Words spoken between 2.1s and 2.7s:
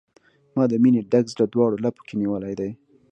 نیولی و